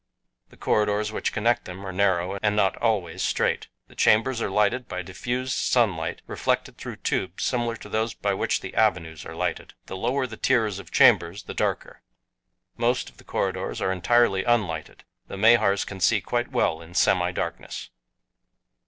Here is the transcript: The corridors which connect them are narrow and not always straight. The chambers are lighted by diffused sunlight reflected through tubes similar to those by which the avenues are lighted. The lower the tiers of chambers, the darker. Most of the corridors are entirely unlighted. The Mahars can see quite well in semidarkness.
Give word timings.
The 0.49 0.57
corridors 0.57 1.11
which 1.11 1.31
connect 1.31 1.65
them 1.65 1.85
are 1.85 1.91
narrow 1.91 2.39
and 2.41 2.55
not 2.55 2.75
always 2.77 3.21
straight. 3.21 3.67
The 3.87 3.93
chambers 3.93 4.41
are 4.41 4.49
lighted 4.49 4.87
by 4.87 5.03
diffused 5.03 5.53
sunlight 5.53 6.23
reflected 6.25 6.79
through 6.79 6.95
tubes 6.95 7.43
similar 7.43 7.75
to 7.75 7.87
those 7.87 8.15
by 8.15 8.33
which 8.33 8.61
the 8.61 8.73
avenues 8.73 9.27
are 9.27 9.35
lighted. 9.35 9.75
The 9.85 9.95
lower 9.95 10.25
the 10.25 10.37
tiers 10.37 10.79
of 10.79 10.89
chambers, 10.89 11.43
the 11.43 11.53
darker. 11.53 12.01
Most 12.77 13.11
of 13.11 13.17
the 13.17 13.23
corridors 13.23 13.79
are 13.79 13.91
entirely 13.91 14.43
unlighted. 14.43 15.03
The 15.27 15.37
Mahars 15.37 15.85
can 15.85 15.99
see 15.99 16.19
quite 16.19 16.51
well 16.51 16.81
in 16.81 16.93
semidarkness. 16.93 17.89